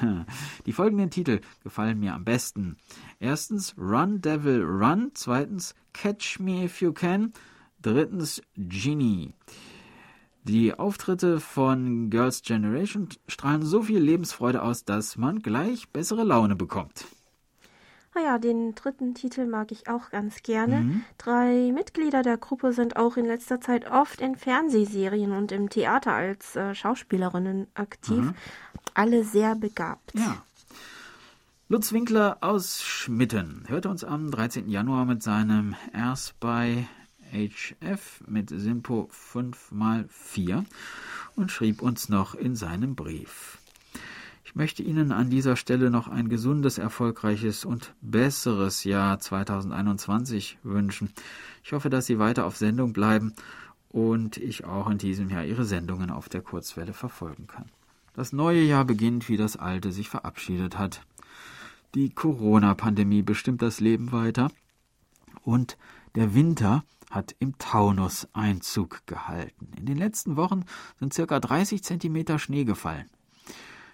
[0.65, 2.77] Die folgenden Titel gefallen mir am besten.
[3.19, 7.31] Erstens Run Devil Run, zweitens Catch Me If You Can,
[7.81, 9.33] drittens Genie.
[10.43, 16.56] Die Auftritte von Girls' Generation strahlen so viel Lebensfreude aus, dass man gleich bessere Laune
[16.56, 17.06] bekommt.
[18.15, 20.82] Naja, ah den dritten Titel mag ich auch ganz gerne.
[20.82, 21.04] Mhm.
[21.17, 26.13] Drei Mitglieder der Gruppe sind auch in letzter Zeit oft in Fernsehserien und im Theater
[26.13, 28.17] als äh, Schauspielerinnen aktiv.
[28.17, 28.34] Mhm.
[28.93, 30.12] Alle sehr begabt.
[30.15, 30.43] Ja.
[31.69, 34.69] Lutz Winkler aus Schmitten hörte uns am 13.
[34.69, 36.88] Januar mit seinem Erst bei
[37.31, 40.65] HF mit Simpo 5x4
[41.35, 43.59] und schrieb uns noch in seinem Brief.
[44.49, 51.13] Ich möchte Ihnen an dieser Stelle noch ein gesundes, erfolgreiches und besseres Jahr 2021 wünschen.
[51.63, 53.35] Ich hoffe, dass Sie weiter auf Sendung bleiben
[53.89, 57.65] und ich auch in diesem Jahr Ihre Sendungen auf der Kurzwelle verfolgen kann.
[58.15, 61.03] Das neue Jahr beginnt, wie das alte sich verabschiedet hat.
[61.95, 64.51] Die Corona-Pandemie bestimmt das Leben weiter
[65.43, 65.77] und
[66.15, 69.71] der Winter hat im Taunus Einzug gehalten.
[69.77, 70.65] In den letzten Wochen
[70.99, 73.09] sind circa 30 Zentimeter Schnee gefallen.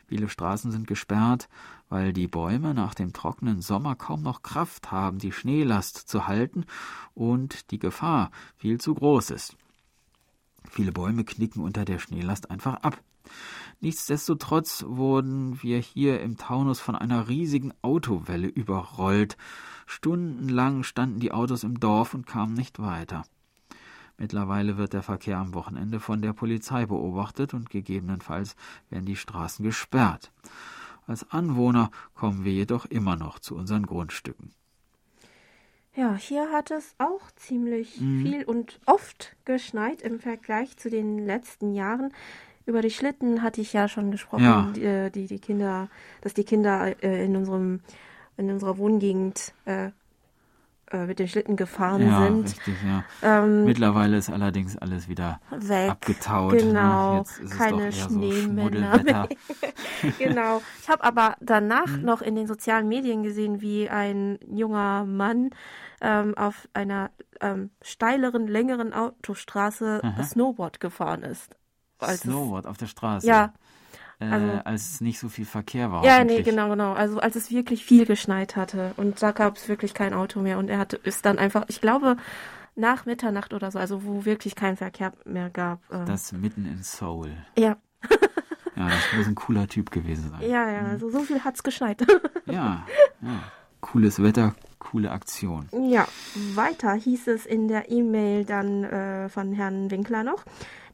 [0.08, 1.50] Viele Straßen sind gesperrt,
[1.90, 6.66] weil die Bäume nach dem trockenen Sommer kaum noch Kraft haben, die Schneelast zu halten
[7.14, 9.58] und die Gefahr viel zu groß ist.
[10.70, 13.02] Viele Bäume knicken unter der Schneelast einfach ab.
[13.82, 19.38] Nichtsdestotrotz wurden wir hier im Taunus von einer riesigen Autowelle überrollt.
[19.86, 23.24] Stundenlang standen die Autos im Dorf und kamen nicht weiter.
[24.18, 28.56] Mittlerweile wird der Verkehr am Wochenende von der Polizei beobachtet und gegebenenfalls
[28.90, 30.32] werden die Straßen gesperrt.
[31.06, 34.54] Als Anwohner kommen wir jedoch immer noch zu unseren Grundstücken.
[35.96, 38.22] Ja, hier hat es auch ziemlich mhm.
[38.22, 42.14] viel und oft geschneit im Vergleich zu den letzten Jahren.
[42.66, 44.72] Über die Schlitten hatte ich ja schon gesprochen, ja.
[44.76, 45.90] Die, äh, die, Kinder,
[46.22, 47.82] dass die Kinder äh, in unserem
[48.38, 49.92] in unserer Wohngegend äh,
[50.92, 52.46] äh, mit den Schlitten gefahren ja, sind.
[52.46, 53.04] Richtig, ja.
[53.24, 56.54] Ähm, Mittlerweile ist allerdings alles wieder weg, abgetaut.
[56.54, 56.60] Ne?
[56.60, 57.50] Genau, ne?
[57.50, 59.28] keine Schneemänner.
[60.02, 60.62] So genau.
[60.82, 62.04] Ich habe aber danach mhm.
[62.04, 65.50] noch in den sozialen Medien gesehen, wie ein junger Mann
[66.02, 67.10] ähm, auf einer
[67.42, 70.24] ähm, steileren, längeren Autostraße Aha.
[70.24, 71.56] Snowboard gefahren ist.
[72.04, 73.26] Snowboard auf der Straße?
[73.26, 73.54] Ja,
[74.20, 76.06] äh, also, als es nicht so viel Verkehr war.
[76.06, 76.94] Ja, nee, genau, genau.
[76.94, 80.58] Also als es wirklich viel geschneit hatte und da gab es wirklich kein Auto mehr
[80.58, 82.18] und er hatte ist dann einfach, ich glaube,
[82.76, 85.80] nach Mitternacht oder so, also wo wirklich kein Verkehr mehr gab.
[85.92, 87.32] Äh, das mitten in Seoul.
[87.58, 87.78] Ja.
[88.76, 90.42] ja, das muss ein cooler Typ gewesen sein.
[90.42, 90.90] Ja, ja, mhm.
[90.92, 92.06] also so viel hat's geschneit.
[92.46, 92.86] ja,
[93.22, 93.44] ja.
[93.82, 95.70] Cooles Wetter, coole Aktion.
[95.88, 96.08] Ja,
[96.56, 100.44] weiter hieß es in der E-Mail dann äh, von Herrn Winkler noch.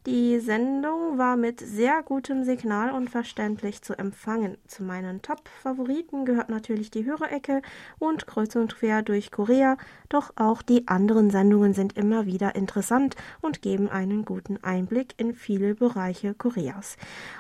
[0.08, 4.58] Die Sendung war mit sehr gutem Signal und verständlich zu empfangen.
[4.66, 7.62] Zu meinen Top-Favoriten gehört natürlich die Hörerecke
[8.00, 9.78] und Kreuz und Quer durch Korea,
[10.10, 15.36] doch auch die anderen Sendungen sind immer wieder interessant und geben einen guten Einblick in
[15.36, 16.98] viele Bereiche Koreas.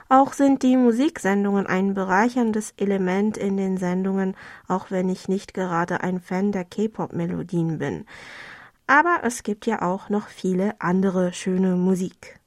[0.08, 4.36] Auch sind die Musiksendungen ein bereicherndes Element in den Sendungen,
[4.68, 8.06] auch wenn ich nicht gerade ein Fan der K-Pop-Melodien bin.
[8.86, 12.41] Aber es gibt ja auch noch viele andere schöne Musik.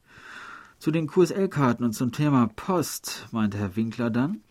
[0.84, 4.42] Zu den QSL-Karten und zum Thema Post, meinte Herr Winkler dann.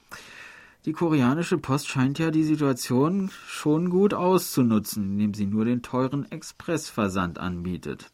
[0.83, 6.25] Die koreanische Post scheint ja die Situation schon gut auszunutzen, indem sie nur den teuren
[6.31, 8.09] Expressversand anbietet.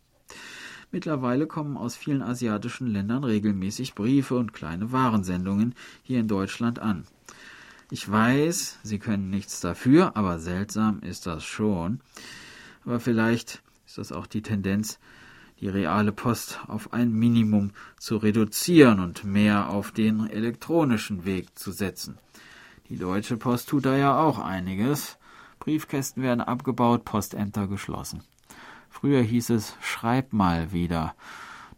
[0.92, 7.06] Mittlerweile kommen aus vielen asiatischen Ländern regelmäßig Briefe und kleine Warensendungen hier in Deutschland an.
[7.90, 12.02] Ich weiß, Sie können nichts dafür, aber seltsam ist das schon.
[12.84, 15.00] Aber vielleicht ist das auch die Tendenz,
[15.60, 21.72] die reale Post auf ein Minimum zu reduzieren und mehr auf den elektronischen Weg zu
[21.72, 22.18] setzen.
[22.90, 25.18] Die Deutsche Post tut da ja auch einiges.
[25.60, 28.24] Briefkästen werden abgebaut, Postämter geschlossen.
[28.90, 31.14] Früher hieß es Schreib mal wieder,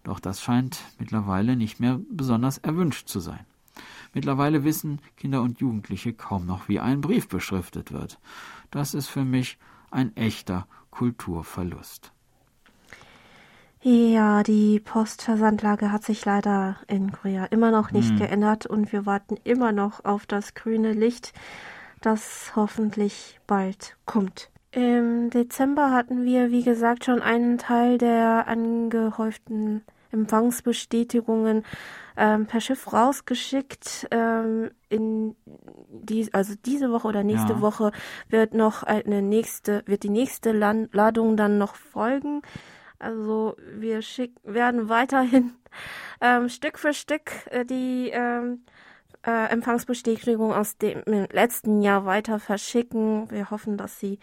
[0.04, 3.46] doch das scheint mittlerweile nicht mehr besonders erwünscht zu sein.
[4.14, 8.20] Mittlerweile wissen Kinder und Jugendliche kaum noch, wie ein Brief beschriftet wird.
[8.70, 9.58] Das ist für mich
[9.90, 12.12] ein echter Kulturverlust.
[13.84, 18.18] Ja, die Postversandlage hat sich leider in Korea immer noch nicht hm.
[18.18, 21.34] geändert und wir warten immer noch auf das grüne Licht,
[22.00, 24.52] das hoffentlich bald kommt.
[24.72, 31.66] Im Dezember hatten wir, wie gesagt, schon einen Teil der angehäuften Empfangsbestätigungen
[32.16, 34.08] ähm, per Schiff rausgeschickt.
[34.12, 35.36] Ähm, in
[35.90, 37.62] die, also diese Woche oder nächste ja.
[37.62, 37.92] Woche
[38.30, 42.42] wird noch eine nächste, wird die nächste Ladung dann noch folgen.
[43.02, 45.54] Also wir schick, werden weiterhin
[46.22, 48.64] ähm, Stück für Stück äh, die ähm,
[49.26, 53.30] äh, Empfangsbestätigung aus dem letzten Jahr weiter verschicken.
[53.32, 54.20] Wir hoffen, dass sie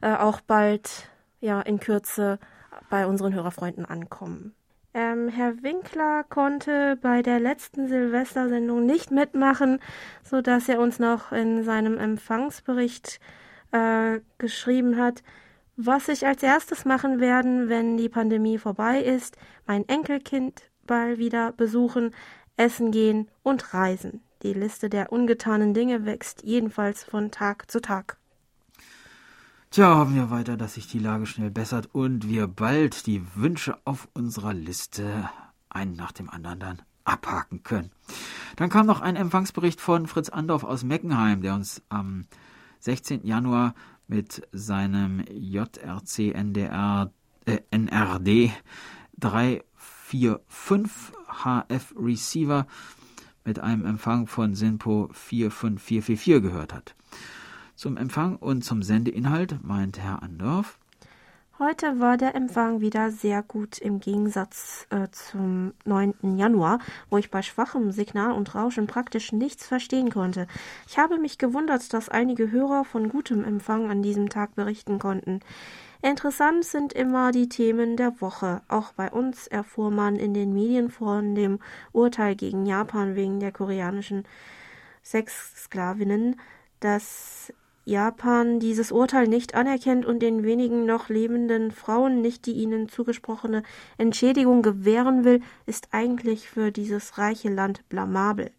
[0.00, 2.38] äh, auch bald, ja, in Kürze
[2.90, 4.54] bei unseren Hörerfreunden ankommen.
[4.94, 9.80] Ähm, Herr Winkler konnte bei der letzten Silvestersendung nicht mitmachen,
[10.22, 13.20] so dass er uns noch in seinem Empfangsbericht
[13.72, 15.22] äh, geschrieben hat,
[15.76, 19.36] was ich als erstes machen werden, wenn die Pandemie vorbei ist,
[19.66, 22.14] mein Enkelkind bald wieder besuchen,
[22.56, 24.20] essen gehen und reisen.
[24.42, 28.16] Die Liste der ungetanen Dinge wächst jedenfalls von Tag zu Tag.
[29.70, 33.76] Tja, hoffen wir weiter, dass sich die Lage schnell bessert und wir bald die Wünsche
[33.84, 35.28] auf unserer Liste
[35.68, 37.90] einen nach dem anderen dann abhaken können.
[38.56, 42.26] Dann kam noch ein Empfangsbericht von Fritz Andorf aus Meckenheim, der uns am
[42.80, 43.26] 16.
[43.26, 43.74] Januar
[44.08, 47.12] mit seinem JRC NDR
[47.44, 48.50] äh, NRD
[49.18, 52.66] 345 HF Receiver
[53.44, 56.94] mit einem Empfang von SINPO 45444 gehört hat.
[57.74, 60.78] Zum Empfang und zum Sendeinhalt meint Herr Andorf.
[61.58, 66.36] Heute war der Empfang wieder sehr gut im Gegensatz äh, zum 9.
[66.36, 70.48] Januar, wo ich bei schwachem Signal und Rauschen praktisch nichts verstehen konnte.
[70.86, 75.40] Ich habe mich gewundert, dass einige Hörer von gutem Empfang an diesem Tag berichten konnten.
[76.02, 78.60] Interessant sind immer die Themen der Woche.
[78.68, 81.60] Auch bei uns erfuhr man in den Medien von dem
[81.92, 84.24] Urteil gegen Japan wegen der koreanischen
[85.02, 86.38] Sexsklavinnen,
[86.80, 87.50] dass
[87.86, 93.62] Japan dieses Urteil nicht anerkennt und den wenigen noch lebenden Frauen nicht die ihnen zugesprochene
[93.96, 98.50] Entschädigung gewähren will, ist eigentlich für dieses reiche Land blamabel.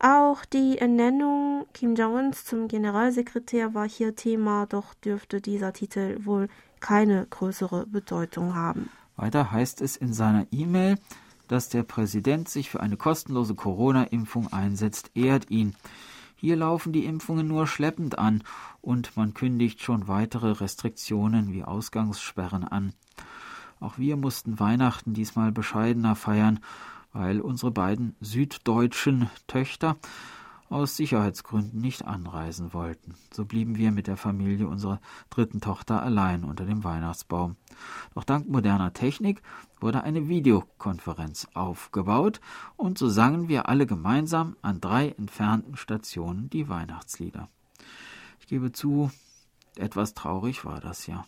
[0.00, 6.48] Auch die Ernennung Kim Jong-uns zum Generalsekretär war hier Thema, doch dürfte dieser Titel wohl
[6.80, 8.90] keine größere Bedeutung haben.
[9.16, 10.96] Weiter heißt es in seiner E-Mail,
[11.46, 15.76] dass der Präsident sich für eine kostenlose Corona-Impfung einsetzt, ehrt ihn.
[16.38, 18.42] Hier laufen die Impfungen nur schleppend an
[18.82, 22.92] und man kündigt schon weitere Restriktionen wie Ausgangssperren an.
[23.80, 26.60] Auch wir mussten Weihnachten diesmal bescheidener feiern,
[27.14, 29.96] weil unsere beiden süddeutschen Töchter
[30.68, 33.14] aus Sicherheitsgründen nicht anreisen wollten.
[33.32, 35.00] So blieben wir mit der Familie unserer
[35.30, 37.56] dritten Tochter allein unter dem Weihnachtsbaum.
[38.14, 39.42] Doch dank moderner Technik
[39.80, 42.40] wurde eine Videokonferenz aufgebaut
[42.76, 47.48] und so sangen wir alle gemeinsam an drei entfernten Stationen die Weihnachtslieder.
[48.40, 49.10] Ich gebe zu,
[49.76, 51.24] etwas traurig war das ja.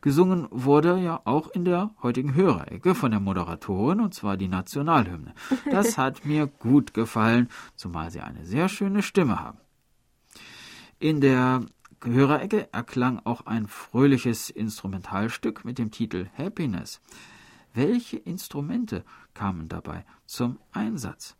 [0.00, 5.34] Gesungen wurde ja auch in der heutigen Hörerecke von der Moderatorin, und zwar die Nationalhymne.
[5.70, 9.58] Das hat mir gut gefallen, zumal sie eine sehr schöne Stimme haben.
[10.98, 11.62] In der
[12.04, 17.00] Hörerecke erklang auch ein fröhliches Instrumentalstück mit dem Titel Happiness.
[17.72, 21.36] Welche Instrumente kamen dabei zum Einsatz?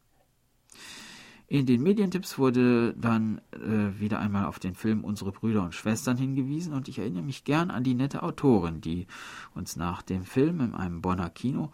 [1.46, 6.16] In den Medientipps wurde dann äh, wieder einmal auf den Film Unsere Brüder und Schwestern
[6.16, 9.06] hingewiesen und ich erinnere mich gern an die nette Autorin, die
[9.54, 11.70] uns nach dem Film in einem Bonner Kino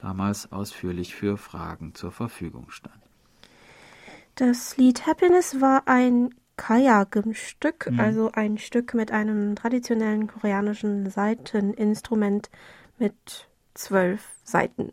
[0.00, 2.98] damals ausführlich für Fragen zur Verfügung stand.
[4.34, 8.00] Das Lied Happiness war ein Kayagem-Stück, mhm.
[8.00, 12.50] also ein Stück mit einem traditionellen koreanischen Saiteninstrument
[12.98, 14.92] mit zwölf Saiten.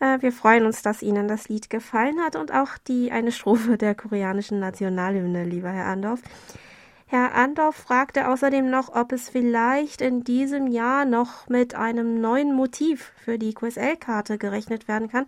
[0.00, 3.76] Äh, wir freuen uns, dass Ihnen das Lied gefallen hat und auch die eine Strophe
[3.78, 6.20] der koreanischen Nationalhymne, lieber Herr Andorf.
[7.10, 12.54] Herr Andorf fragte außerdem noch, ob es vielleicht in diesem Jahr noch mit einem neuen
[12.54, 15.24] Motiv für die QSL-Karte gerechnet werden kann.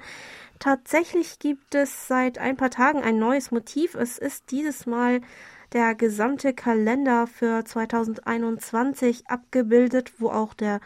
[0.58, 3.94] Tatsächlich gibt es seit ein paar Tagen ein neues Motiv.
[3.94, 5.22] Es ist dieses Mal
[5.72, 10.80] der gesamte Kalender für 2021 abgebildet, wo auch der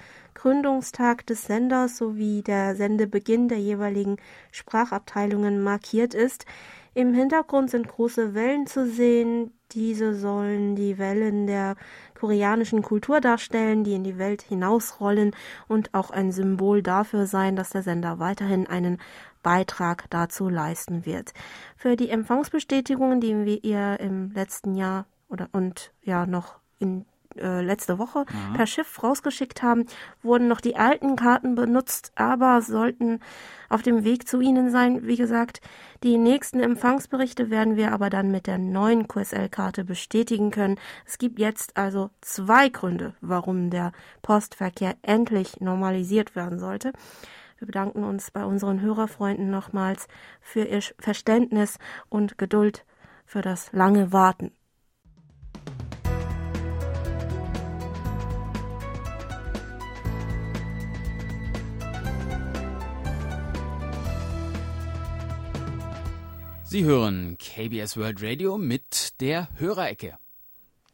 [0.44, 4.18] Gründungstag des Senders sowie der Sendebeginn der jeweiligen
[4.52, 6.44] Sprachabteilungen markiert ist.
[6.92, 9.54] Im Hintergrund sind große Wellen zu sehen.
[9.72, 11.76] Diese sollen die Wellen der
[12.12, 15.34] koreanischen Kultur darstellen, die in die Welt hinausrollen
[15.66, 18.98] und auch ein Symbol dafür sein, dass der Sender weiterhin einen
[19.42, 21.32] Beitrag dazu leisten wird.
[21.74, 27.60] Für die Empfangsbestätigungen, die wir ihr im letzten Jahr oder und ja noch in äh,
[27.62, 28.56] letzte Woche ja.
[28.56, 29.86] per Schiff rausgeschickt haben,
[30.22, 33.20] wurden noch die alten Karten benutzt, aber sollten
[33.68, 35.06] auf dem Weg zu Ihnen sein.
[35.06, 35.60] Wie gesagt,
[36.02, 40.78] die nächsten Empfangsberichte werden wir aber dann mit der neuen QSL-Karte bestätigen können.
[41.06, 43.92] Es gibt jetzt also zwei Gründe, warum der
[44.22, 46.92] Postverkehr endlich normalisiert werden sollte.
[47.58, 50.08] Wir bedanken uns bei unseren Hörerfreunden nochmals
[50.40, 52.84] für ihr Verständnis und Geduld
[53.24, 54.52] für das lange Warten.
[66.74, 70.18] Sie hören KBS World Radio mit der Hörerecke.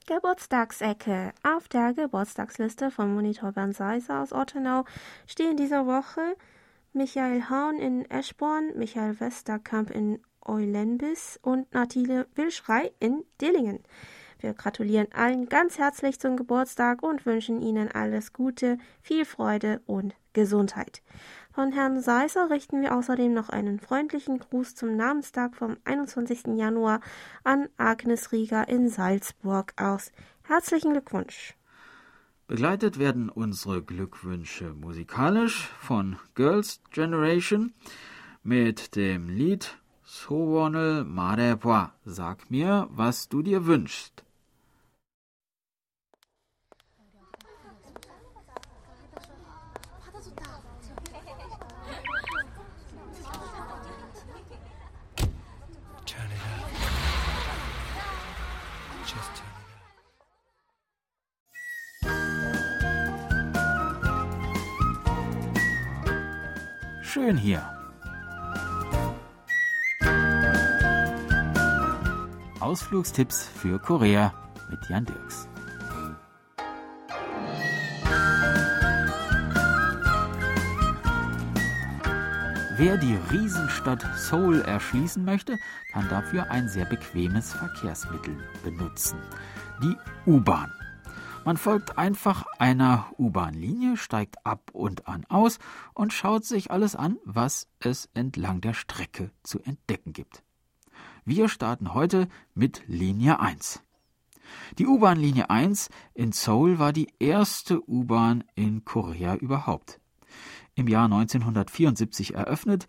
[0.07, 1.33] Geburtstagsecke.
[1.43, 4.85] Auf der Geburtstagsliste von Monitor Bernd Seiser aus Ottenau
[5.27, 6.37] stehen diese Woche
[6.93, 13.83] Michael Hahn in Eschborn, Michael Westerkamp in Eulenbis und Natile Wilschrei in Dillingen.
[14.39, 20.15] Wir gratulieren allen ganz herzlich zum Geburtstag und wünschen Ihnen alles Gute, viel Freude und
[20.35, 21.01] Gesundheit.
[21.53, 26.57] Von Herrn Seisser richten wir außerdem noch einen freundlichen Gruß zum Namenstag vom 21.
[26.57, 27.01] Januar
[27.43, 30.13] an Agnes Rieger in Salzburg aus.
[30.45, 31.57] Herzlichen Glückwunsch!
[32.47, 37.73] Begleitet werden unsere Glückwünsche musikalisch von Girls Generation
[38.45, 41.95] mit dem Lied Sowonel Marebwa.
[42.05, 44.25] Sag mir, was du dir wünschst.
[67.13, 67.61] Schön hier.
[72.61, 74.33] Ausflugstipps für Korea
[74.71, 75.49] mit Jan Dirks.
[82.77, 85.59] Wer die Riesenstadt Seoul erschließen möchte,
[85.93, 89.19] kann dafür ein sehr bequemes Verkehrsmittel benutzen.
[89.83, 89.97] Die
[90.27, 90.71] U-Bahn.
[91.45, 95.59] Man folgt einfach einer U-Bahn-Linie, steigt ab und an aus
[95.95, 100.43] und schaut sich alles an, was es entlang der Strecke zu entdecken gibt.
[101.25, 103.83] Wir starten heute mit Linie 1.
[104.79, 109.99] Die U-Bahn Linie 1 in Seoul war die erste U-Bahn in Korea überhaupt.
[110.75, 112.87] Im Jahr 1974 eröffnet,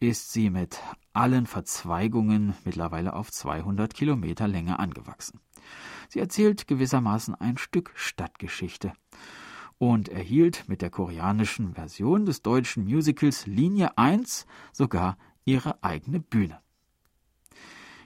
[0.00, 0.80] ist sie mit
[1.12, 5.38] allen Verzweigungen mittlerweile auf 200 Kilometer Länge angewachsen.
[6.08, 8.92] Sie erzählt gewissermaßen ein Stück Stadtgeschichte
[9.78, 16.60] und erhielt mit der koreanischen Version des deutschen Musicals Linie 1 sogar ihre eigene Bühne.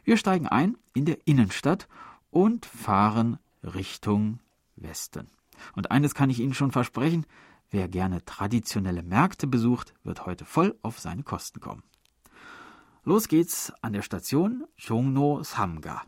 [0.04, 1.88] Wir steigen ein in der Innenstadt
[2.30, 4.38] und fahren Richtung
[4.76, 5.28] Westen.
[5.74, 7.26] Und eines kann ich Ihnen schon versprechen,
[7.70, 11.82] wer gerne traditionelle Märkte besucht, wird heute voll auf seine Kosten kommen.
[13.04, 16.02] Los geht's an der Station Chongno Samga.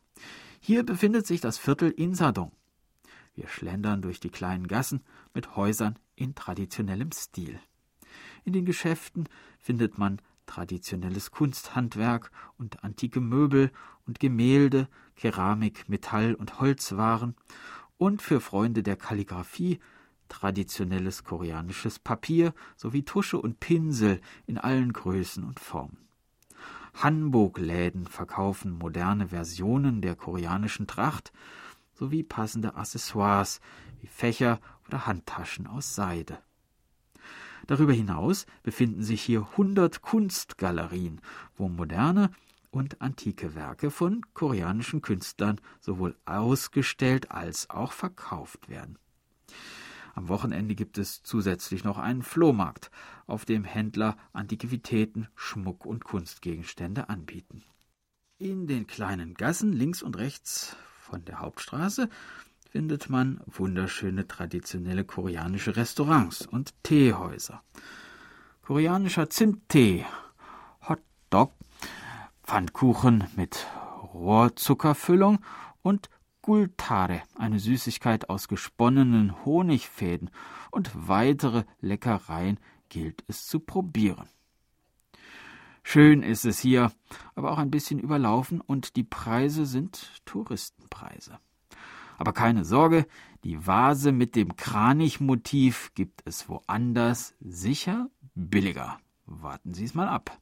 [0.60, 2.52] Hier befindet sich das Viertel Insadong.
[3.34, 5.02] Wir schlendern durch die kleinen Gassen
[5.32, 7.60] mit Häusern in traditionellem Stil.
[8.44, 9.28] In den Geschäften
[9.58, 13.70] findet man traditionelles Kunsthandwerk und antike Möbel
[14.06, 17.36] und Gemälde, Keramik, Metall und Holzwaren
[17.96, 19.78] und für Freunde der Kalligraphie
[20.28, 26.07] traditionelles koreanisches Papier sowie Tusche und Pinsel in allen Größen und Formen.
[26.94, 31.32] Hanbok-Läden verkaufen moderne Versionen der koreanischen Tracht
[31.94, 33.60] sowie passende Accessoires
[34.00, 36.38] wie Fächer oder Handtaschen aus Seide.
[37.66, 41.20] Darüber hinaus befinden sich hier 100 Kunstgalerien,
[41.56, 42.30] wo moderne
[42.70, 48.98] und antike Werke von koreanischen Künstlern sowohl ausgestellt als auch verkauft werden.
[50.18, 52.90] Am Wochenende gibt es zusätzlich noch einen Flohmarkt,
[53.28, 57.62] auf dem Händler Antiquitäten, Schmuck und Kunstgegenstände anbieten.
[58.36, 62.08] In den kleinen Gassen links und rechts von der Hauptstraße
[62.68, 67.62] findet man wunderschöne traditionelle koreanische Restaurants und Teehäuser.
[68.62, 70.04] Koreanischer Zimttee,
[70.88, 71.52] Hotdog,
[72.42, 73.68] Pfannkuchen mit
[74.14, 75.38] Rohrzuckerfüllung
[75.82, 76.10] und
[76.42, 80.30] Gultare, eine Süßigkeit aus gesponnenen Honigfäden
[80.70, 82.58] und weitere Leckereien
[82.88, 84.28] gilt es zu probieren.
[85.82, 86.92] Schön ist es hier,
[87.34, 91.38] aber auch ein bisschen überlaufen und die Preise sind Touristenpreise.
[92.18, 93.06] Aber keine Sorge,
[93.44, 98.98] die Vase mit dem Kranichmotiv gibt es woanders sicher billiger.
[99.24, 100.38] Warten Sie es mal ab.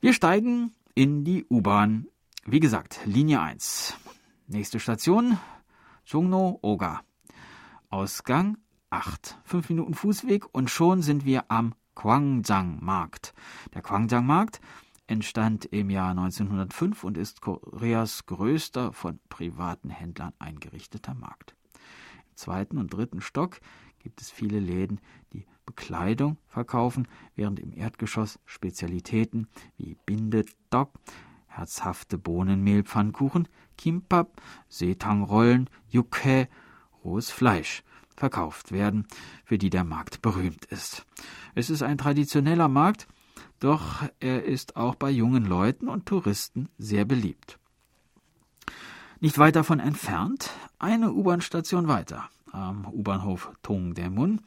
[0.00, 2.08] Wir steigen in die U-Bahn.
[2.44, 3.94] Wie gesagt, Linie 1.
[4.52, 5.38] Nächste Station,
[6.04, 7.00] Chungno Oga.
[7.88, 8.58] Ausgang
[8.90, 9.38] 8.
[9.44, 13.32] Fünf Minuten Fußweg und schon sind wir am Gwangjang-Markt.
[13.72, 14.60] Der Gwangjang-Markt
[15.06, 21.56] entstand im Jahr 1905 und ist Koreas größter von privaten Händlern eingerichteter Markt.
[22.28, 23.58] Im zweiten und dritten Stock
[24.00, 25.00] gibt es viele Läden,
[25.32, 29.48] die Bekleidung verkaufen, während im Erdgeschoss Spezialitäten
[29.78, 30.90] wie Bindedok,
[31.46, 36.48] herzhafte Bohnenmehlpfannkuchen, Kimbap, Seetangrollen, Yukke,
[37.04, 37.82] rohes Fleisch
[38.16, 39.06] verkauft werden,
[39.44, 41.04] für die der Markt berühmt ist.
[41.54, 43.08] Es ist ein traditioneller Markt,
[43.58, 47.58] doch er ist auch bei jungen Leuten und Touristen sehr beliebt.
[49.20, 54.40] Nicht weit davon entfernt, eine U-Bahn-Station weiter, am U-Bahnhof Tongdaemun,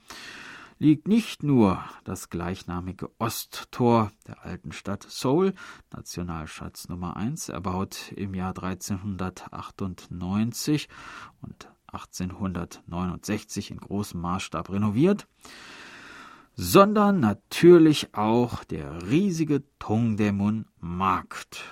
[0.78, 5.53] liegt nicht nur das gleichnamige Osttor der alten Stadt Seoul,
[5.91, 10.89] Nationalschatz Nummer 1, erbaut im Jahr 1398
[11.41, 15.28] und 1869 in großem Maßstab renoviert,
[16.55, 21.63] sondern natürlich auch der riesige Tongdaemun Markt.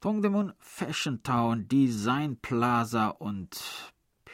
[0.00, 3.60] Tongdaemun Fashion Town, Design Plaza und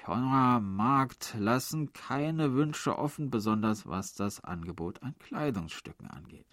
[0.09, 6.47] Markt lassen keine Wünsche offen, besonders was das Angebot an Kleidungsstücken angeht.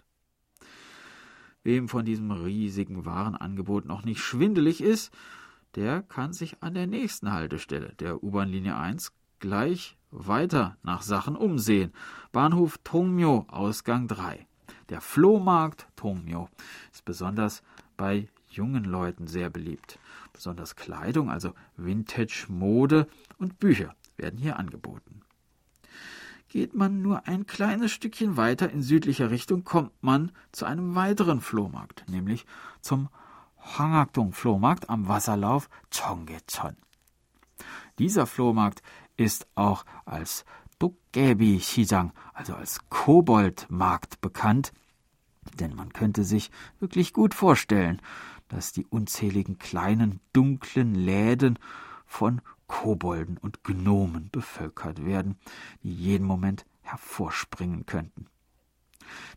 [1.62, 5.12] Wem von diesem riesigen Warenangebot noch nicht schwindelig ist,
[5.76, 11.92] der kann sich an der nächsten Haltestelle der U-Bahn-Linie 1 gleich weiter nach Sachen umsehen.
[12.32, 14.46] Bahnhof Tongmyo, Ausgang 3.
[14.88, 16.48] Der Flohmarkt Tongmyo
[16.92, 17.62] ist besonders
[17.96, 19.98] bei jungen Leuten sehr beliebt.
[20.32, 23.06] Besonders Kleidung, also Vintage-Mode
[23.38, 25.22] und Bücher werden hier angeboten.
[26.48, 31.40] Geht man nur ein kleines Stückchen weiter in südlicher Richtung, kommt man zu einem weiteren
[31.40, 32.46] Flohmarkt, nämlich
[32.80, 33.08] zum
[33.58, 36.76] Hangakdong Flohmarkt am Wasserlauf Chonggecheon.
[37.98, 38.82] Dieser Flohmarkt
[39.16, 40.44] ist auch als
[40.78, 44.72] Dukgebi Shijang, also als Koboldmarkt bekannt,
[45.58, 48.00] denn man könnte sich wirklich gut vorstellen,
[48.48, 51.58] dass die unzähligen kleinen dunklen Läden
[52.06, 52.40] von
[52.74, 55.36] Kobolden und Gnomen bevölkert werden,
[55.84, 58.26] die jeden Moment hervorspringen könnten.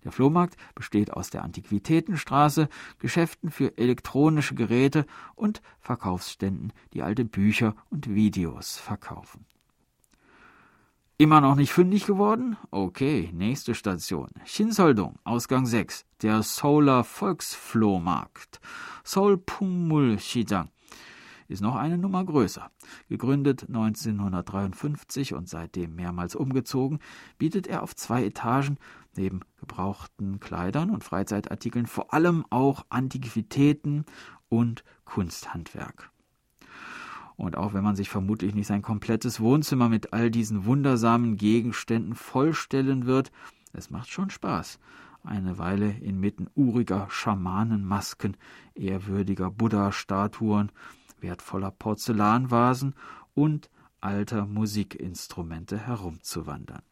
[0.04, 2.68] Der Flohmarkt besteht aus der Antiquitätenstraße,
[2.98, 9.46] Geschäften für elektronische Geräte und Verkaufsständen, die alte Bücher und Videos verkaufen.
[11.20, 12.58] Immer noch nicht fündig geworden?
[12.72, 14.32] Okay, nächste Station.
[14.46, 18.60] Shinsoldong, Ausgang 6, der Solar Volksflohmarkt.
[19.04, 20.72] Seoul Pungmul Shijang
[21.48, 22.70] ist noch eine Nummer größer.
[23.10, 27.00] Gegründet 1953 und seitdem mehrmals umgezogen,
[27.38, 28.78] bietet er auf zwei Etagen
[29.16, 34.06] neben gebrauchten Kleidern und Freizeitartikeln vor allem auch Antiquitäten
[34.50, 36.12] und Kunsthandwerk.
[37.36, 42.16] Und auch wenn man sich vermutlich nicht sein komplettes Wohnzimmer mit all diesen wundersamen Gegenständen
[42.16, 43.32] vollstellen wird,
[43.74, 44.80] es macht schon Spaß,
[45.24, 48.38] eine Weile inmitten uriger Schamanenmasken,
[48.74, 50.72] ehrwürdiger Buddha-Statuen,
[51.22, 52.96] wertvoller Porzellanvasen
[53.34, 53.70] und
[54.02, 56.84] alter Musikinstrumente herumzuwandern.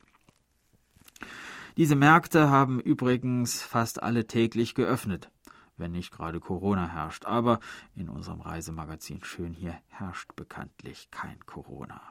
[1.77, 5.29] Diese Märkte haben übrigens fast alle täglich geöffnet
[5.77, 7.25] wenn nicht gerade Corona herrscht.
[7.25, 7.59] Aber
[7.95, 12.01] in unserem Reisemagazin Schön hier herrscht bekanntlich kein Corona.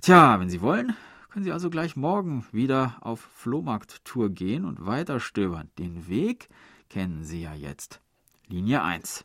[0.00, 0.96] Tja, wenn Sie wollen,
[1.30, 5.70] können Sie also gleich morgen wieder auf Flohmarkttour gehen und weiter stöbern.
[5.78, 6.48] Den Weg
[6.88, 8.00] kennen Sie ja jetzt.
[8.48, 9.24] Linie 1.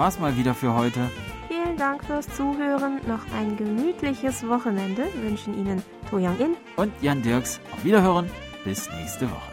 [0.00, 1.10] War's mal wieder für heute.
[1.48, 3.00] Vielen Dank fürs Zuhören.
[3.06, 7.60] Noch ein gemütliches Wochenende wünschen Ihnen To Young In und Jan Dirks.
[7.70, 8.30] Auf Wiederhören.
[8.64, 9.49] Bis nächste Woche.